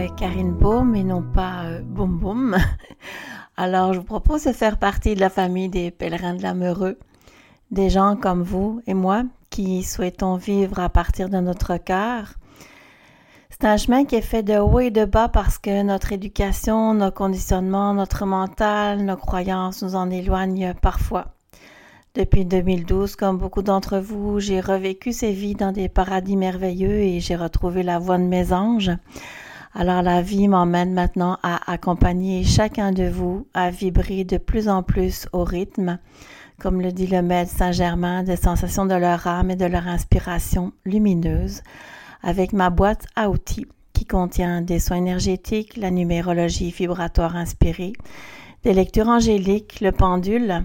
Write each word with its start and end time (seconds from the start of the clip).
est 0.00 0.14
Karine 0.16 0.52
Baum 0.52 0.94
et 0.94 1.04
non 1.04 1.22
pas 1.22 1.64
euh, 1.64 1.82
Boum 1.82 2.18
Boum. 2.18 2.56
Alors, 3.56 3.92
je 3.92 3.98
vous 3.98 4.04
propose 4.04 4.44
de 4.44 4.52
faire 4.52 4.78
partie 4.78 5.14
de 5.14 5.20
la 5.20 5.28
famille 5.28 5.68
des 5.68 5.90
pèlerins 5.90 6.34
de 6.34 6.42
l'amoureux, 6.42 6.98
des 7.70 7.90
gens 7.90 8.16
comme 8.16 8.42
vous 8.42 8.80
et 8.86 8.94
moi 8.94 9.24
qui 9.50 9.82
souhaitons 9.82 10.36
vivre 10.36 10.78
à 10.78 10.88
partir 10.88 11.28
de 11.28 11.36
notre 11.38 11.76
cœur. 11.76 12.34
C'est 13.50 13.66
un 13.66 13.76
chemin 13.76 14.06
qui 14.06 14.16
est 14.16 14.22
fait 14.22 14.42
de 14.42 14.58
haut 14.58 14.80
et 14.80 14.90
de 14.90 15.04
bas 15.04 15.28
parce 15.28 15.58
que 15.58 15.82
notre 15.82 16.14
éducation, 16.14 16.94
nos 16.94 17.10
conditionnements, 17.10 17.92
notre 17.92 18.24
mental, 18.24 19.04
nos 19.04 19.16
croyances 19.16 19.82
nous 19.82 19.96
en 19.96 20.08
éloignent 20.08 20.72
parfois. 20.80 21.34
Depuis 22.14 22.46
2012, 22.46 23.16
comme 23.16 23.36
beaucoup 23.36 23.62
d'entre 23.62 23.98
vous, 23.98 24.40
j'ai 24.40 24.60
revécu 24.60 25.12
ces 25.12 25.32
vies 25.32 25.54
dans 25.54 25.72
des 25.72 25.90
paradis 25.90 26.36
merveilleux 26.36 27.00
et 27.00 27.20
j'ai 27.20 27.36
retrouvé 27.36 27.82
la 27.82 27.98
voie 27.98 28.16
de 28.16 28.24
mes 28.24 28.54
anges. 28.54 28.92
Alors 29.72 30.02
la 30.02 30.20
vie 30.20 30.48
m'emmène 30.48 30.94
maintenant 30.94 31.38
à 31.44 31.70
accompagner 31.70 32.42
chacun 32.42 32.90
de 32.90 33.04
vous 33.04 33.46
à 33.54 33.70
vibrer 33.70 34.24
de 34.24 34.36
plus 34.36 34.68
en 34.68 34.82
plus 34.82 35.28
au 35.32 35.44
rythme, 35.44 35.98
comme 36.58 36.80
le 36.80 36.90
dit 36.90 37.06
le 37.06 37.22
maître 37.22 37.52
Saint-Germain, 37.52 38.24
des 38.24 38.36
sensations 38.36 38.84
de 38.84 38.94
leur 38.94 39.26
âme 39.28 39.50
et 39.50 39.56
de 39.56 39.66
leur 39.66 39.86
inspiration 39.86 40.72
lumineuse, 40.84 41.62
avec 42.22 42.52
ma 42.52 42.70
boîte 42.70 43.06
à 43.14 43.30
outils 43.30 43.66
qui 43.92 44.06
contient 44.06 44.60
des 44.60 44.80
soins 44.80 44.96
énergétiques, 44.96 45.76
la 45.76 45.92
numérologie 45.92 46.72
vibratoire 46.72 47.36
inspirée, 47.36 47.92
des 48.64 48.74
lectures 48.74 49.08
angéliques, 49.08 49.80
le 49.80 49.92
pendule, 49.92 50.64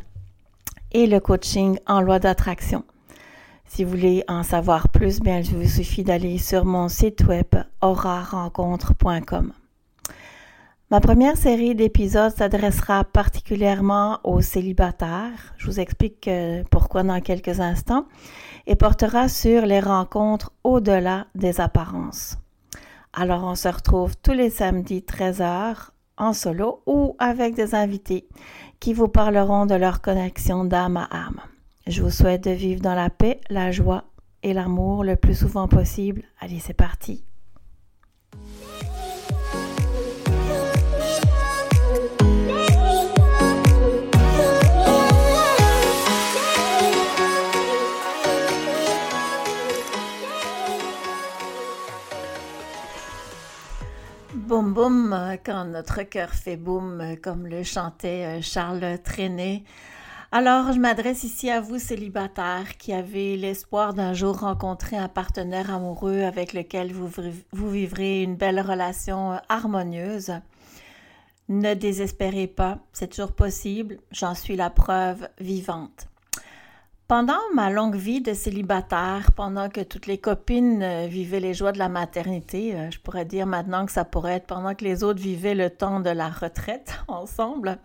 et 0.94 1.06
le 1.06 1.20
coaching 1.20 1.78
en 1.86 2.02
loi 2.02 2.20
d'attraction. 2.20 2.84
Si 3.68 3.84
vous 3.84 3.90
voulez 3.90 4.24
en 4.28 4.44
savoir 4.44 4.90
plus, 4.90 5.20
bien, 5.20 5.40
il 5.40 5.56
vous 5.56 5.68
suffit 5.68 6.04
d'aller 6.04 6.38
sur 6.38 6.66
mon 6.66 6.88
site 6.88 7.26
web 7.26 7.48
aurarencontre.com. 7.82 9.52
Ma 10.92 11.00
première 11.02 11.36
série 11.36 11.74
d'épisodes 11.74 12.32
s'adressera 12.36 13.04
particulièrement 13.04 14.20
aux 14.24 14.42
célibataires. 14.42 15.56
Je 15.58 15.66
vous 15.66 15.80
explique 15.80 16.30
pourquoi 16.70 17.02
dans 17.02 17.20
quelques 17.22 17.60
instants 17.60 18.06
et 18.68 18.76
portera 18.76 19.28
sur 19.28 19.66
les 19.66 19.80
rencontres 19.80 20.54
au-delà 20.64 21.26
des 21.34 21.60
apparences. 21.60 22.38
Alors, 23.14 23.44
on 23.46 23.56
se 23.56 23.68
retrouve 23.68 24.16
tous 24.18 24.34
les 24.34 24.52
samedis 24.52 25.04
13h 25.08 25.90
en 26.18 26.34
solo 26.34 26.84
ou 26.86 27.16
avec 27.18 27.56
des 27.56 27.74
invités 27.74 28.28
qui 28.80 28.94
vous 28.94 29.08
parleront 29.08 29.66
de 29.66 29.76
leur 29.76 30.02
connexion 30.02 30.66
d'âme 30.66 30.98
à 30.98 31.08
âme. 31.12 31.42
Je 31.88 32.02
vous 32.02 32.10
souhaite 32.10 32.46
de 32.46 32.50
vivre 32.50 32.82
dans 32.82 32.96
la 32.96 33.12
paix, 33.12 33.40
la 33.48 33.72
joie 33.72 34.06
et 34.42 34.54
l'amour 34.54 35.04
le 35.04 35.16
plus 35.16 35.36
souvent 35.36 35.68
possible. 35.68 36.24
Allez, 36.40 36.58
c'est 36.58 36.74
parti. 36.74 37.24
Boum 54.34 54.74
boum, 54.74 55.38
quand 55.46 55.66
notre 55.66 56.02
cœur 56.02 56.32
fait 56.32 56.58
boum, 56.58 57.16
comme 57.22 57.46
le 57.46 57.62
chantait 57.62 58.40
euh, 58.40 58.42
Charles 58.42 58.98
Trenet. 59.04 59.64
Alors, 60.32 60.74
je 60.74 60.80
m'adresse 60.80 61.24
ici 61.24 61.50
à 61.50 61.62
vous, 61.62 61.78
célibataires, 61.78 62.78
qui 62.78 62.94
avez 62.94 63.38
l'espoir 63.38 63.94
d'un 63.94 64.14
jour 64.14 64.40
rencontrer 64.40 64.98
un 64.98 65.08
partenaire 65.08 65.74
amoureux 65.74 66.22
avec 66.24 66.54
lequel 66.54 66.92
vous, 66.92 67.10
vivrez 67.72 68.24
une 68.24 68.36
belle 68.36 68.60
relation 68.60 69.34
euh, 69.34 69.38
harmonieuse. 69.50 70.34
Ne 71.48 71.76
désespérez 71.76 72.48
pas, 72.48 72.80
c'est 72.92 73.12
toujours 73.12 73.34
possible, 73.34 73.98
j'en 74.12 74.34
suis 74.34 74.56
la 74.56 74.72
preuve 74.72 75.30
vivante. 75.40 76.08
Pendant 77.08 77.38
ma 77.54 77.70
longue 77.70 77.96
vie 77.96 78.20
de 78.20 78.34
célibataire, 78.34 79.32
pendant 79.36 79.70
que 79.70 79.82
toutes 79.82 80.08
les 80.08 80.18
copines 80.18 80.82
euh, 80.82 81.06
vivaient 81.06 81.40
les 81.40 81.54
joies 81.54 81.72
de 81.72 81.78
la 81.78 81.88
maternité, 81.88 82.76
euh, 82.76 82.90
je 82.90 82.98
pourrais 83.00 83.26
dire 83.26 83.46
maintenant 83.46 83.86
que 83.86 83.92
ça 83.92 84.06
pourrait 84.06 84.38
être 84.38 84.48
pendant 84.48 84.74
que 84.74 84.84
les 84.84 85.04
autres 85.04 85.22
vivaient 85.22 85.54
le 85.54 85.70
temps 85.70 86.00
de 86.00 86.10
la 86.10 86.30
retraite 86.30 86.98
ensemble, 87.08 87.78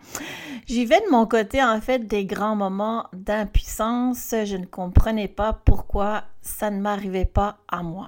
j'y 0.65 0.85
vais 0.85 0.99
de 1.01 1.11
mon 1.11 1.27
côté 1.27 1.63
en 1.63 1.79
fait 1.81 1.99
des 1.99 2.25
grands 2.25 2.55
moments 2.55 3.05
d'impuissance. 3.13 4.33
Je 4.43 4.57
ne 4.57 4.65
comprenais 4.65 5.27
pas 5.27 5.53
pourquoi 5.53 6.23
ça 6.41 6.71
ne 6.71 6.81
m'arrivait 6.81 7.25
pas 7.25 7.59
à 7.67 7.83
moi. 7.83 8.07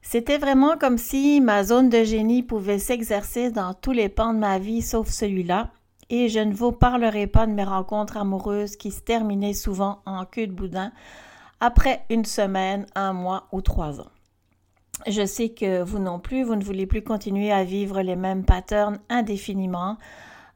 C'était 0.00 0.38
vraiment 0.38 0.78
comme 0.78 0.96
si 0.96 1.42
ma 1.42 1.64
zone 1.64 1.90
de 1.90 2.02
génie 2.02 2.42
pouvait 2.42 2.78
s'exercer 2.78 3.50
dans 3.50 3.74
tous 3.74 3.92
les 3.92 4.08
pans 4.08 4.32
de 4.32 4.38
ma 4.38 4.58
vie 4.58 4.80
sauf 4.80 5.10
celui-là 5.10 5.70
et 6.10 6.28
je 6.28 6.40
ne 6.40 6.54
vous 6.54 6.72
parlerai 6.72 7.26
pas 7.26 7.46
de 7.46 7.52
mes 7.52 7.64
rencontres 7.64 8.16
amoureuses 8.16 8.76
qui 8.76 8.90
se 8.90 9.00
terminaient 9.00 9.54
souvent 9.54 10.00
en 10.06 10.24
queue 10.24 10.46
de 10.46 10.52
boudin 10.52 10.92
après 11.60 12.04
une 12.08 12.24
semaine, 12.24 12.86
un 12.94 13.12
mois 13.12 13.48
ou 13.52 13.60
trois 13.60 14.00
ans. 14.00 14.10
Je 15.06 15.24
sais 15.26 15.50
que 15.50 15.82
vous 15.82 15.98
non 15.98 16.18
plus, 16.18 16.42
vous 16.42 16.56
ne 16.56 16.64
voulez 16.64 16.86
plus 16.86 17.02
continuer 17.02 17.52
à 17.52 17.64
vivre 17.64 18.00
les 18.02 18.16
mêmes 18.16 18.44
patterns 18.44 18.98
indéfiniment, 19.08 19.96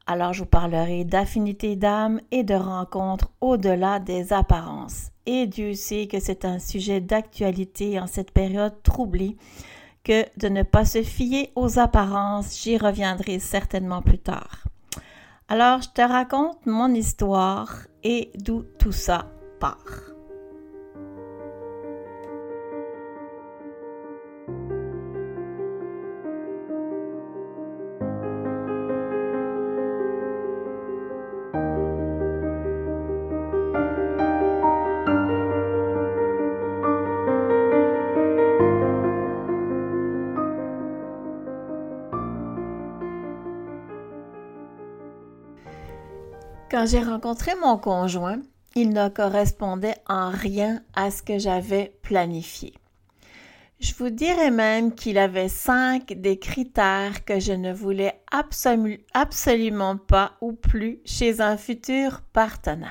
alors 0.05 0.33
je 0.33 0.39
vous 0.39 0.49
parlerai 0.49 1.05
d'affinité 1.05 1.75
d'âme 1.75 2.19
et 2.31 2.43
de 2.43 2.55
rencontres 2.55 3.29
au-delà 3.39 3.99
des 3.99 4.33
apparences. 4.33 5.11
Et 5.25 5.47
Dieu 5.47 5.73
sait 5.75 6.07
que 6.07 6.19
c'est 6.19 6.43
un 6.43 6.59
sujet 6.59 6.99
d'actualité 6.99 7.99
en 7.99 8.07
cette 8.07 8.31
période 8.31 8.83
troublée 8.83 9.37
que 10.03 10.25
de 10.37 10.49
ne 10.49 10.63
pas 10.63 10.83
se 10.83 11.01
fier 11.01 11.51
aux 11.55 11.79
apparences, 11.79 12.61
j'y 12.61 12.77
reviendrai 12.77 13.39
certainement 13.39 14.01
plus 14.01 14.19
tard. 14.19 14.65
Alors, 15.47 15.81
je 15.81 15.89
te 15.89 16.01
raconte 16.01 16.65
mon 16.65 16.93
histoire 16.93 17.87
et 18.03 18.31
d'où 18.35 18.63
tout 18.79 18.91
ça 18.91 19.27
part. 19.59 20.12
Quand 46.73 46.87
j'ai 46.87 47.03
rencontré 47.03 47.51
mon 47.61 47.77
conjoint, 47.77 48.39
il 48.73 48.93
ne 48.93 49.07
correspondait 49.07 49.93
en 50.09 50.31
rien 50.31 50.81
à 50.95 51.11
ce 51.11 51.21
que 51.21 51.37
j'avais 51.37 51.95
planifié. 52.01 52.73
Je 53.79 53.93
vous 53.93 54.09
dirais 54.09 54.49
même 54.49 54.95
qu'il 54.95 55.19
avait 55.19 55.49
cinq 55.49 56.13
des 56.13 56.39
critères 56.39 57.25
que 57.25 57.39
je 57.39 57.53
ne 57.53 57.71
voulais 57.71 58.19
absolument 58.31 59.97
pas 59.97 60.31
ou 60.41 60.53
plus 60.53 60.99
chez 61.05 61.41
un 61.41 61.57
futur 61.57 62.21
partenaire. 62.33 62.89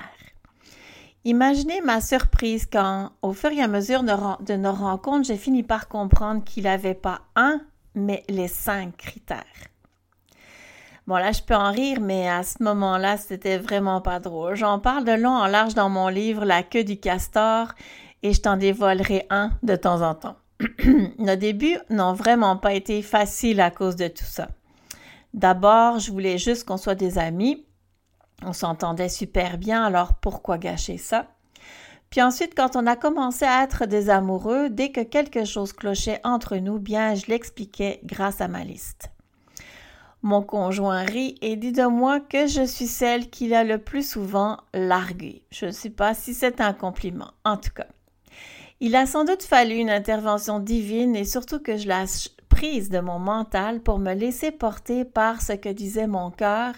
Imaginez 1.24 1.80
ma 1.80 2.00
surprise 2.00 2.68
quand, 2.72 3.10
au 3.20 3.32
fur 3.32 3.50
et 3.50 3.62
à 3.62 3.66
mesure 3.66 4.04
de, 4.04 4.54
nos 4.54 4.72
rencontres, 4.72 5.26
j'ai 5.26 5.36
fini 5.36 5.64
par 5.64 5.88
comprendre 5.88 6.44
qu'il 6.44 6.62
n'avait 6.62 6.94
pas 6.94 7.22
un, 7.34 7.60
mais 7.96 8.22
les 8.28 8.46
cinq 8.46 8.96
critères. 8.96 9.71
Bon, 11.08 11.16
là, 11.16 11.32
je 11.32 11.42
peux 11.42 11.56
en 11.56 11.72
rire, 11.72 12.00
mais 12.00 12.28
à 12.28 12.44
ce 12.44 12.62
moment-là, 12.62 13.16
c'était 13.16 13.58
vraiment 13.58 14.00
pas 14.00 14.20
drôle. 14.20 14.54
J'en 14.54 14.78
parle 14.78 15.04
de 15.04 15.12
long 15.12 15.30
en 15.34 15.46
large 15.46 15.74
dans 15.74 15.88
mon 15.88 16.08
livre 16.08 16.44
La 16.44 16.62
queue 16.62 16.84
du 16.84 16.98
castor 16.98 17.72
et 18.22 18.32
je 18.32 18.40
t'en 18.40 18.56
dévoilerai 18.56 19.26
un 19.28 19.50
de 19.64 19.74
temps 19.74 20.00
en 20.02 20.14
temps. 20.14 20.36
Nos 21.18 21.34
débuts 21.34 21.78
n'ont 21.90 22.12
vraiment 22.12 22.56
pas 22.56 22.74
été 22.74 23.02
faciles 23.02 23.60
à 23.60 23.72
cause 23.72 23.96
de 23.96 24.06
tout 24.06 24.24
ça. 24.24 24.48
D'abord, 25.34 25.98
je 25.98 26.12
voulais 26.12 26.38
juste 26.38 26.64
qu'on 26.64 26.76
soit 26.76 26.94
des 26.94 27.18
amis. 27.18 27.66
On 28.44 28.52
s'entendait 28.52 29.08
super 29.08 29.58
bien, 29.58 29.84
alors 29.84 30.14
pourquoi 30.14 30.56
gâcher 30.56 30.98
ça? 30.98 31.26
Puis 32.10 32.22
ensuite, 32.22 32.54
quand 32.54 32.76
on 32.76 32.86
a 32.86 32.94
commencé 32.94 33.44
à 33.44 33.64
être 33.64 33.86
des 33.86 34.10
amoureux, 34.10 34.68
dès 34.68 34.92
que 34.92 35.00
quelque 35.00 35.44
chose 35.44 35.72
clochait 35.72 36.20
entre 36.22 36.56
nous, 36.56 36.78
bien, 36.78 37.14
je 37.14 37.26
l'expliquais 37.26 38.00
grâce 38.04 38.40
à 38.40 38.48
ma 38.48 38.62
liste. 38.64 39.10
Mon 40.22 40.42
conjoint 40.42 41.02
rit 41.02 41.34
et 41.42 41.56
dit 41.56 41.72
de 41.72 41.86
moi 41.86 42.20
que 42.20 42.46
je 42.46 42.64
suis 42.64 42.86
celle 42.86 43.28
qu'il 43.28 43.54
a 43.54 43.64
le 43.64 43.78
plus 43.78 44.08
souvent 44.08 44.58
larguée. 44.72 45.42
Je 45.50 45.66
ne 45.66 45.70
sais 45.72 45.90
pas 45.90 46.14
si 46.14 46.32
c'est 46.32 46.60
un 46.60 46.72
compliment, 46.72 47.32
en 47.44 47.56
tout 47.56 47.72
cas. 47.74 47.88
Il 48.78 48.94
a 48.94 49.06
sans 49.06 49.24
doute 49.24 49.42
fallu 49.42 49.74
une 49.74 49.90
intervention 49.90 50.60
divine 50.60 51.16
et 51.16 51.24
surtout 51.24 51.58
que 51.58 51.76
je 51.76 51.88
lâche 51.88 52.28
prise 52.48 52.88
de 52.88 53.00
mon 53.00 53.18
mental 53.18 53.80
pour 53.80 53.98
me 53.98 54.14
laisser 54.14 54.52
porter 54.52 55.04
par 55.04 55.42
ce 55.42 55.54
que 55.54 55.68
disait 55.68 56.06
mon 56.06 56.30
cœur, 56.30 56.74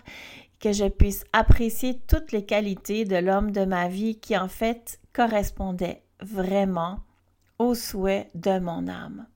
que 0.59 0.73
je 0.73 0.87
puisse 0.87 1.25
apprécier 1.35 2.01
toutes 2.07 2.33
les 2.33 2.47
qualités 2.47 3.05
de 3.05 3.17
l'homme 3.17 3.51
de 3.51 3.67
ma 3.67 3.89
vie 3.89 4.19
qui 4.19 4.37
en 4.39 4.49
fait 4.49 4.99
correspondait 5.13 6.03
vraiment 6.21 7.01
au 7.59 7.75
souhait 7.75 8.31
de 8.35 8.59
mon 8.59 8.89
âme. 8.89 9.27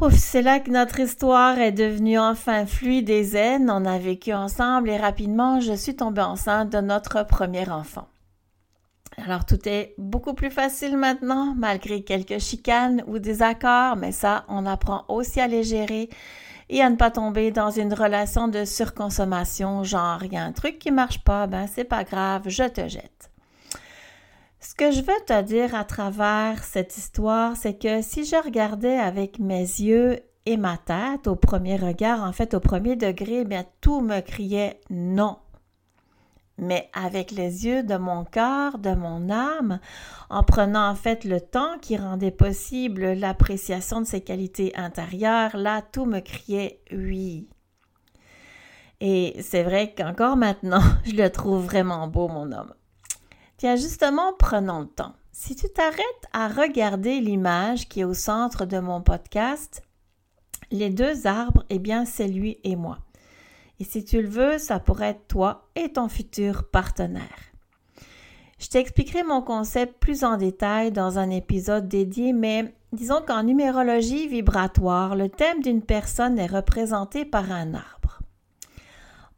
Ouf, 0.00 0.14
c'est 0.14 0.42
là 0.42 0.60
que 0.60 0.70
notre 0.70 1.00
histoire 1.00 1.58
est 1.58 1.72
devenue 1.72 2.20
enfin 2.20 2.66
fluide 2.66 3.10
et 3.10 3.24
zen. 3.24 3.68
On 3.68 3.84
a 3.84 3.98
vécu 3.98 4.32
ensemble 4.32 4.90
et 4.90 4.96
rapidement, 4.96 5.58
je 5.58 5.72
suis 5.72 5.96
tombée 5.96 6.22
enceinte 6.22 6.70
de 6.70 6.78
notre 6.78 7.26
premier 7.26 7.68
enfant. 7.68 8.06
Alors 9.16 9.44
tout 9.44 9.68
est 9.68 9.94
beaucoup 9.98 10.34
plus 10.34 10.52
facile 10.52 10.96
maintenant, 10.96 11.52
malgré 11.56 12.02
quelques 12.02 12.38
chicanes 12.38 13.02
ou 13.08 13.18
désaccords, 13.18 13.96
mais 13.96 14.12
ça, 14.12 14.44
on 14.48 14.66
apprend 14.66 15.04
aussi 15.08 15.40
à 15.40 15.48
les 15.48 15.64
gérer 15.64 16.08
et 16.68 16.80
à 16.80 16.90
ne 16.90 16.96
pas 16.96 17.10
tomber 17.10 17.50
dans 17.50 17.72
une 17.72 17.92
relation 17.92 18.46
de 18.46 18.64
surconsommation, 18.64 19.82
genre 19.82 20.22
il 20.22 20.32
y 20.32 20.36
a 20.36 20.44
un 20.44 20.52
truc 20.52 20.78
qui 20.78 20.92
marche 20.92 21.24
pas, 21.24 21.48
ben 21.48 21.66
c'est 21.66 21.82
pas 21.82 22.04
grave, 22.04 22.42
je 22.46 22.64
te 22.68 22.86
jette. 22.86 23.32
Ce 24.60 24.74
que 24.74 24.90
je 24.90 25.02
veux 25.02 25.24
te 25.24 25.40
dire 25.42 25.76
à 25.76 25.84
travers 25.84 26.64
cette 26.64 26.96
histoire, 26.96 27.56
c'est 27.56 27.78
que 27.78 28.02
si 28.02 28.24
je 28.24 28.34
regardais 28.34 28.98
avec 28.98 29.38
mes 29.38 29.60
yeux 29.60 30.18
et 30.46 30.56
ma 30.56 30.76
tête 30.76 31.28
au 31.28 31.36
premier 31.36 31.76
regard, 31.76 32.24
en 32.24 32.32
fait 32.32 32.54
au 32.54 32.60
premier 32.60 32.96
degré, 32.96 33.44
bien 33.44 33.64
tout 33.80 34.00
me 34.00 34.20
criait 34.20 34.80
non. 34.90 35.38
Mais 36.60 36.90
avec 36.92 37.30
les 37.30 37.66
yeux 37.66 37.84
de 37.84 37.96
mon 37.96 38.24
cœur, 38.24 38.78
de 38.78 38.94
mon 38.94 39.30
âme, 39.30 39.78
en 40.28 40.42
prenant 40.42 40.90
en 40.90 40.96
fait 40.96 41.22
le 41.22 41.40
temps 41.40 41.78
qui 41.80 41.96
rendait 41.96 42.32
possible 42.32 43.12
l'appréciation 43.12 44.00
de 44.00 44.06
ses 44.06 44.22
qualités 44.22 44.74
intérieures, 44.74 45.56
là 45.56 45.82
tout 45.82 46.04
me 46.04 46.18
criait 46.18 46.82
oui. 46.90 47.48
Et 49.00 49.36
c'est 49.40 49.62
vrai 49.62 49.94
qu'encore 49.96 50.36
maintenant, 50.36 50.82
je 51.04 51.12
le 51.14 51.30
trouve 51.30 51.64
vraiment 51.64 52.08
beau, 52.08 52.26
mon 52.26 52.50
homme. 52.50 52.74
Tiens, 53.58 53.74
justement, 53.74 54.32
prenons 54.38 54.78
le 54.78 54.86
temps. 54.86 55.14
Si 55.32 55.56
tu 55.56 55.68
t'arrêtes 55.68 55.98
à 56.32 56.46
regarder 56.46 57.20
l'image 57.20 57.88
qui 57.88 58.00
est 58.00 58.04
au 58.04 58.14
centre 58.14 58.66
de 58.66 58.78
mon 58.78 59.02
podcast, 59.02 59.82
les 60.70 60.90
deux 60.90 61.26
arbres, 61.26 61.64
eh 61.68 61.80
bien, 61.80 62.04
c'est 62.04 62.28
lui 62.28 62.58
et 62.62 62.76
moi. 62.76 62.98
Et 63.80 63.84
si 63.84 64.04
tu 64.04 64.22
le 64.22 64.28
veux, 64.28 64.58
ça 64.58 64.78
pourrait 64.78 65.08
être 65.08 65.26
toi 65.26 65.68
et 65.74 65.92
ton 65.92 66.08
futur 66.08 66.70
partenaire. 66.70 67.52
Je 68.60 68.68
t'expliquerai 68.68 69.24
mon 69.24 69.42
concept 69.42 69.98
plus 69.98 70.22
en 70.22 70.36
détail 70.36 70.92
dans 70.92 71.18
un 71.18 71.30
épisode 71.30 71.88
dédié, 71.88 72.32
mais 72.32 72.72
disons 72.92 73.22
qu'en 73.26 73.42
numérologie 73.42 74.28
vibratoire, 74.28 75.16
le 75.16 75.28
thème 75.28 75.62
d'une 75.62 75.82
personne 75.82 76.38
est 76.38 76.46
représenté 76.46 77.24
par 77.24 77.50
un 77.50 77.74
arbre. 77.74 77.97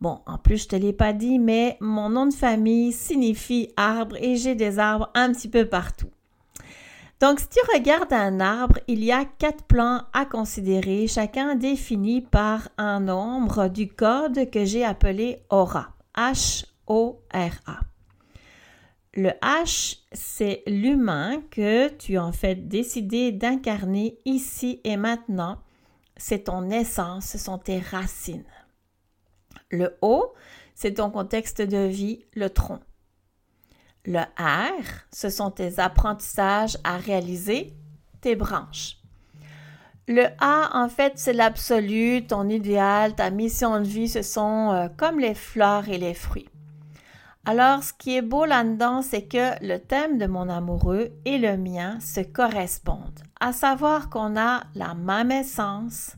Bon, 0.01 0.21
en 0.27 0.39
plus, 0.39 0.63
je 0.63 0.69
te 0.69 0.77
l'ai 0.77 0.95
pas 0.95 1.13
dit, 1.13 1.39
mais 1.39 1.77
mon 1.81 2.09
nom 2.09 2.27
de 2.27 2.33
famille 2.33 2.93
signifie 2.93 3.71
arbre 3.77 4.17
et 4.17 4.37
j'ai 4.37 4.55
des 4.55 4.79
arbres 4.79 5.11
un 5.15 5.31
petit 5.33 5.49
peu 5.49 5.67
partout. 5.67 6.11
Donc, 7.21 7.39
si 7.39 7.49
tu 7.51 7.59
regardes 7.75 8.15
un 8.15 8.41
arbre, 8.41 8.79
il 8.89 9.05
y 9.05 9.13
a 9.13 9.27
quatre 9.27 9.65
plans 9.65 10.05
à 10.15 10.25
considérer, 10.25 11.07
chacun 11.07 11.55
défini 11.55 12.23
par 12.23 12.71
un 12.79 13.01
nombre 13.01 13.69
du 13.69 13.89
code 13.89 14.49
que 14.51 14.65
j'ai 14.65 14.87
appelé 14.87 15.43
aura. 15.51 15.89
H-O-R-A. 16.17 17.81
Le 19.13 19.31
H, 19.43 19.99
c'est 20.13 20.63
l'humain 20.67 21.43
que 21.51 21.89
tu 21.89 22.17
as 22.17 22.25
en 22.25 22.33
fait 22.33 22.69
décidé 22.69 23.33
d'incarner 23.33 24.17
ici 24.25 24.81
et 24.85 24.97
maintenant. 24.97 25.59
C'est 26.17 26.45
ton 26.45 26.71
essence, 26.71 27.27
ce 27.27 27.39
sont 27.39 27.59
tes 27.59 27.81
racines. 27.81 28.45
Le 29.71 29.97
O, 30.03 30.33
c'est 30.75 30.95
ton 30.95 31.11
contexte 31.11 31.63
de 31.63 31.87
vie, 31.87 32.25
le 32.35 32.51
tronc. 32.51 32.81
Le 34.05 34.21
R, 34.21 34.83
ce 35.13 35.29
sont 35.29 35.51
tes 35.51 35.79
apprentissages 35.79 36.79
à 36.85 36.97
réaliser, 36.97 37.75
tes 38.21 38.35
branches. 38.35 38.97
Le 40.09 40.25
A, 40.41 40.71
en 40.75 40.89
fait, 40.89 41.13
c'est 41.17 41.33
l'absolu, 41.33 42.27
ton 42.27 42.49
idéal, 42.49 43.15
ta 43.15 43.31
mission 43.31 43.79
de 43.79 43.85
vie, 43.85 44.09
ce 44.09 44.23
sont 44.23 44.73
euh, 44.73 44.89
comme 44.97 45.21
les 45.21 45.35
fleurs 45.35 45.89
et 45.89 45.99
les 45.99 46.15
fruits. 46.15 46.49
Alors, 47.45 47.83
ce 47.83 47.93
qui 47.93 48.17
est 48.17 48.23
beau 48.23 48.45
là-dedans, 48.45 49.03
c'est 49.03 49.27
que 49.27 49.65
le 49.65 49.79
thème 49.79 50.19
de 50.19 50.27
mon 50.27 50.49
amoureux 50.49 51.11
et 51.25 51.39
le 51.39 51.57
mien 51.57 51.99
se 52.01 52.21
correspondent, 52.21 53.21
à 53.39 53.53
savoir 53.53 54.11
qu'on 54.11 54.37
a 54.37 54.65
la 54.75 54.95
même 54.95 55.31
essence, 55.31 56.17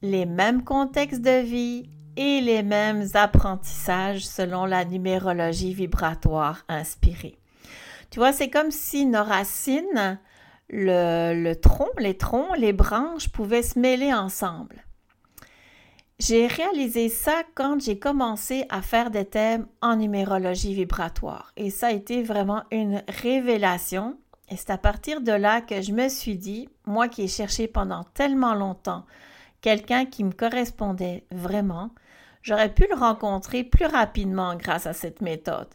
les 0.00 0.24
mêmes 0.24 0.62
contextes 0.62 1.20
de 1.20 1.40
vie, 1.42 1.90
et 2.18 2.40
les 2.40 2.64
mêmes 2.64 3.06
apprentissages 3.14 4.26
selon 4.26 4.66
la 4.66 4.84
numérologie 4.84 5.72
vibratoire 5.72 6.64
inspirée. 6.68 7.38
Tu 8.10 8.18
vois, 8.18 8.32
c'est 8.32 8.50
comme 8.50 8.72
si 8.72 9.06
nos 9.06 9.22
racines, 9.22 10.18
le, 10.68 11.54
tronc, 11.54 11.90
les 11.98 12.16
troncs, 12.16 12.56
les 12.58 12.72
branches 12.72 13.28
pouvaient 13.28 13.62
se 13.62 13.78
mêler 13.78 14.12
ensemble. 14.12 14.84
J'ai 16.18 16.48
réalisé 16.48 17.08
ça 17.08 17.44
quand 17.54 17.80
j'ai 17.80 18.00
commencé 18.00 18.66
à 18.68 18.82
faire 18.82 19.12
des 19.12 19.24
thèmes 19.24 19.68
en 19.80 19.94
numérologie 19.94 20.74
vibratoire 20.74 21.52
et 21.56 21.70
ça 21.70 21.86
a 21.86 21.92
été 21.92 22.24
vraiment 22.24 22.64
une 22.72 23.04
révélation 23.06 24.18
et 24.50 24.56
c'est 24.56 24.70
à 24.70 24.78
partir 24.78 25.20
de 25.20 25.30
là 25.30 25.60
que 25.60 25.80
je 25.80 25.92
me 25.92 26.08
suis 26.08 26.36
dit, 26.36 26.68
moi 26.84 27.06
qui 27.06 27.22
ai 27.22 27.28
cherché 27.28 27.68
pendant 27.68 28.02
tellement 28.14 28.54
longtemps 28.54 29.04
quelqu'un 29.60 30.06
qui 30.06 30.24
me 30.24 30.32
correspondait 30.32 31.24
vraiment, 31.30 31.90
J'aurais 32.48 32.72
pu 32.72 32.86
le 32.88 32.96
rencontrer 32.96 33.62
plus 33.62 33.84
rapidement 33.84 34.56
grâce 34.56 34.86
à 34.86 34.94
cette 34.94 35.20
méthode. 35.20 35.68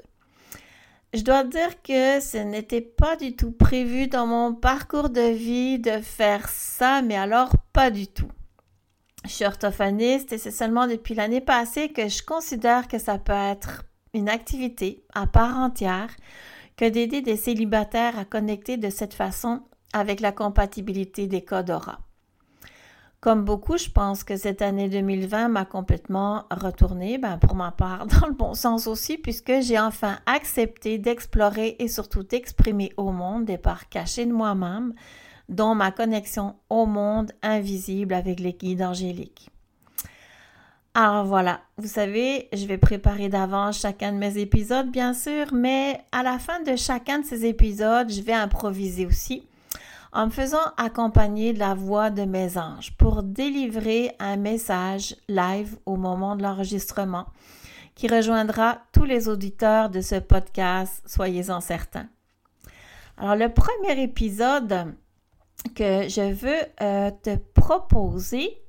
Je 1.13 1.21
dois 1.21 1.43
dire 1.43 1.83
que 1.83 2.19
ce 2.19 2.39
n'était 2.39 2.81
pas 2.81 3.15
du 3.15 3.35
tout 3.35 3.51
prévu 3.51 4.07
dans 4.07 4.25
mon 4.25 4.55
parcours 4.55 5.09
de 5.11 5.35
vie 5.35 5.77
de 5.77 6.01
faire 6.01 6.49
ça, 6.49 7.03
mais 7.03 7.15
alors 7.15 7.51
pas 7.73 7.91
du 7.91 8.07
tout. 8.07 8.31
Je 9.23 9.29
suis 9.29 9.45
orthophoniste 9.45 10.33
et 10.33 10.39
c'est 10.39 10.49
seulement 10.49 10.87
depuis 10.87 11.13
l'année 11.13 11.41
passée 11.41 11.89
que 11.89 12.07
je 12.07 12.23
considère 12.23 12.87
que 12.87 12.97
ça 12.97 13.19
peut 13.19 13.33
être 13.33 13.83
une 14.15 14.27
activité 14.27 15.05
à 15.13 15.27
part 15.27 15.55
entière 15.59 16.09
que 16.75 16.89
d'aider 16.89 17.21
des 17.21 17.37
célibataires 17.37 18.17
à 18.17 18.25
connecter 18.25 18.77
de 18.77 18.89
cette 18.89 19.13
façon 19.13 19.61
avec 19.93 20.21
la 20.21 20.31
compatibilité 20.31 21.27
des 21.27 21.43
codes 21.43 21.69
aura. 21.69 21.99
Comme 23.23 23.45
beaucoup, 23.45 23.77
je 23.77 23.89
pense 23.89 24.25
que 24.25 24.35
cette 24.35 24.61
année 24.61 24.89
2020 24.89 25.47
m'a 25.47 25.63
complètement 25.63 26.43
retournée, 26.51 27.17
ben 27.17 27.37
pour 27.37 27.55
ma 27.55 27.71
part, 27.71 28.05
dans 28.21 28.27
le 28.27 28.33
bon 28.33 28.53
sens 28.53 28.85
aussi, 28.85 29.17
puisque 29.17 29.61
j'ai 29.61 29.79
enfin 29.79 30.18
accepté 30.25 30.97
d'explorer 30.97 31.77
et 31.80 31.87
surtout 31.87 32.23
d'exprimer 32.23 32.92
au 32.97 33.13
monde 33.13 33.45
des 33.45 33.57
parts 33.57 33.87
cachées 33.87 34.25
de 34.25 34.33
moi-même, 34.33 34.94
dont 35.47 35.73
ma 35.73 35.92
connexion 35.92 36.57
au 36.69 36.85
monde 36.85 37.31
invisible 37.42 38.13
avec 38.13 38.42
les 38.42 38.51
guides 38.51 38.81
angéliques. 38.81 39.49
Alors 40.94 41.23
voilà, 41.23 41.61
vous 41.77 41.87
savez, 41.87 42.49
je 42.51 42.65
vais 42.65 42.77
préparer 42.77 43.30
d'avance 43.30 43.80
chacun 43.80 44.11
de 44.11 44.18
mes 44.18 44.37
épisodes, 44.37 44.92
bien 44.92 45.13
sûr, 45.13 45.53
mais 45.53 46.01
à 46.11 46.23
la 46.23 46.39
fin 46.39 46.59
de 46.59 46.75
chacun 46.75 47.19
de 47.19 47.25
ces 47.25 47.45
épisodes, 47.45 48.11
je 48.11 48.21
vais 48.21 48.33
improviser 48.33 49.06
aussi 49.06 49.47
en 50.13 50.27
me 50.27 50.31
faisant 50.31 50.73
accompagner 50.77 51.53
de 51.53 51.59
la 51.59 51.73
voix 51.73 52.09
de 52.09 52.23
mes 52.23 52.57
anges 52.57 52.95
pour 52.97 53.23
délivrer 53.23 54.15
un 54.19 54.37
message 54.37 55.15
live 55.27 55.75
au 55.85 55.95
moment 55.95 56.35
de 56.35 56.43
l'enregistrement 56.43 57.25
qui 57.95 58.07
rejoindra 58.07 58.79
tous 58.91 59.05
les 59.05 59.27
auditeurs 59.27 59.89
de 59.89 60.01
ce 60.01 60.15
podcast, 60.15 61.03
soyez-en 61.05 61.61
certains. 61.61 62.07
Alors 63.17 63.35
le 63.35 63.49
premier 63.49 64.01
épisode 64.01 64.93
que 65.75 66.07
je 66.07 66.33
veux 66.33 66.61
euh, 66.81 67.11
te 67.21 67.35
proposer 67.35 68.59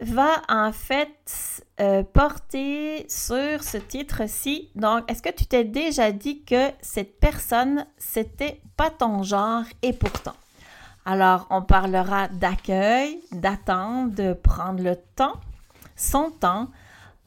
va 0.00 0.42
en 0.48 0.72
fait 0.72 1.64
euh, 1.80 2.02
porter 2.02 3.06
sur 3.08 3.62
ce 3.62 3.78
titre-ci. 3.78 4.70
Donc, 4.74 5.10
est-ce 5.10 5.22
que 5.22 5.32
tu 5.32 5.46
t'es 5.46 5.64
déjà 5.64 6.12
dit 6.12 6.44
que 6.44 6.70
cette 6.80 7.18
personne, 7.18 7.86
c'était 7.96 8.60
pas 8.76 8.90
ton 8.90 9.22
genre 9.22 9.64
et 9.82 9.92
pourtant? 9.92 10.34
Alors, 11.08 11.46
on 11.50 11.62
parlera 11.62 12.26
d'accueil, 12.26 13.20
d'attente, 13.30 14.12
de 14.14 14.32
prendre 14.32 14.82
le 14.82 14.96
temps, 15.14 15.34
son 15.94 16.32
temps, 16.32 16.66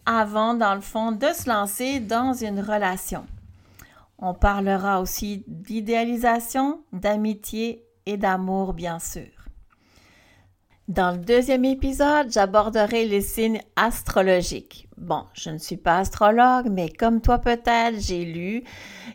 avant, 0.05 0.53
dans 0.53 0.75
le 0.75 0.81
fond, 0.81 1.13
de 1.13 1.27
se 1.27 1.47
lancer 1.47 2.01
dans 2.01 2.33
une 2.33 2.59
relation. 2.59 3.25
On 4.17 4.33
parlera 4.33 4.99
aussi 4.99 5.45
d'idéalisation, 5.47 6.81
d'amitié 6.91 7.85
et 8.05 8.17
d'amour, 8.17 8.73
bien 8.73 8.99
sûr. 8.99 9.38
Dans 10.89 11.11
le 11.11 11.19
deuxième 11.19 11.65
épisode, 11.65 12.31
j'aborderai 12.31 13.05
les 13.05 13.21
signes 13.21 13.61
astrologiques. 13.75 14.87
Bon, 14.97 15.23
je 15.35 15.51
ne 15.51 15.59
suis 15.59 15.77
pas 15.77 15.99
astrologue, 15.99 16.67
mais 16.71 16.89
comme 16.89 17.21
toi 17.21 17.37
peut-être, 17.37 17.99
j'ai 17.99 18.25
lu 18.25 18.63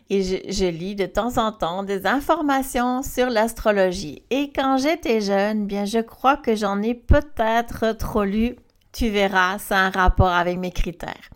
et 0.09 0.23
je, 0.23 0.69
lis 0.69 0.95
de 0.95 1.05
temps 1.05 1.37
en 1.37 1.51
temps 1.51 1.83
des 1.83 2.07
informations 2.07 3.03
sur 3.03 3.29
l'astrologie. 3.29 4.23
Et 4.29 4.53
quand 4.55 4.77
j'étais 4.77 5.19
jeune, 5.19 5.65
bien, 5.65 5.83
je 5.83 5.99
crois 5.99 6.37
que 6.37 6.55
j'en 6.55 6.81
ai 6.81 6.93
peut-être 6.93 7.91
trop 7.97 8.23
lu. 8.23 8.55
Tu 8.93 9.09
verras, 9.09 9.57
c'est 9.59 9.75
un 9.75 9.89
rapport 9.89 10.31
avec 10.31 10.57
mes 10.57 10.71
critères. 10.71 11.29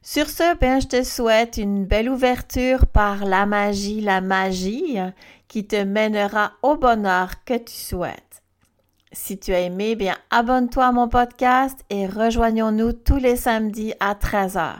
Sur 0.00 0.28
ce, 0.28 0.56
bien, 0.60 0.78
je 0.78 0.86
te 0.86 1.02
souhaite 1.02 1.56
une 1.56 1.86
belle 1.86 2.08
ouverture 2.08 2.86
par 2.86 3.24
la 3.24 3.46
magie, 3.46 4.00
la 4.00 4.20
magie 4.20 4.98
qui 5.48 5.66
te 5.66 5.82
mènera 5.82 6.52
au 6.62 6.76
bonheur 6.76 7.44
que 7.44 7.58
tu 7.58 7.74
souhaites. 7.74 8.25
Si 9.12 9.38
tu 9.38 9.54
as 9.54 9.60
aimé, 9.60 9.94
bien 9.94 10.16
abonne-toi 10.30 10.86
à 10.86 10.92
mon 10.92 11.08
podcast 11.08 11.78
et 11.90 12.06
rejoignons-nous 12.06 12.92
tous 12.92 13.16
les 13.16 13.36
samedis 13.36 13.94
à 14.00 14.14
13h. 14.14 14.72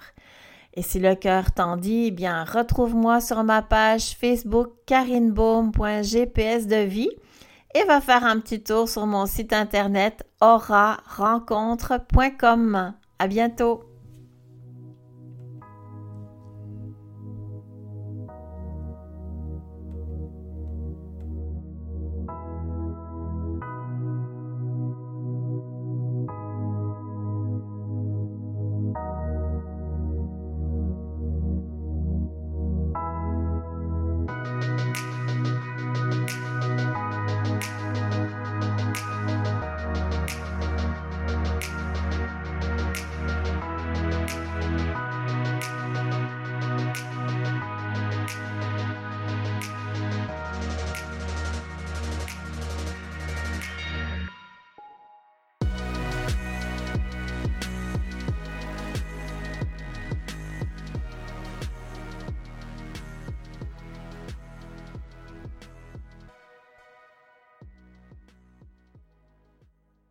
Et 0.74 0.82
si 0.82 0.98
le 0.98 1.14
cœur 1.14 1.52
t'en 1.52 1.76
dit, 1.76 2.10
bien 2.10 2.44
retrouve-moi 2.44 3.22
sur 3.22 3.44
ma 3.44 3.62
page 3.62 4.16
Facebook 4.20 4.72
karinebaum.gps 4.86 6.66
de 6.66 6.82
vie 6.84 7.12
et 7.74 7.84
va 7.84 8.00
faire 8.00 8.24
un 8.24 8.40
petit 8.40 8.62
tour 8.62 8.88
sur 8.88 9.06
mon 9.06 9.26
site 9.26 9.52
internet 9.52 10.24
aurarencontre.com. 10.40 12.94
À 13.18 13.26
bientôt! 13.26 13.95